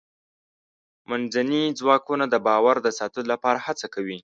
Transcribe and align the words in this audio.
منځني 1.09 1.63
ځواکونه 1.79 2.25
د 2.29 2.35
باور 2.47 2.75
د 2.81 2.87
ساتلو 2.99 3.29
لپاره 3.33 3.59
هڅه 3.67 3.85
کوي. 3.93 4.17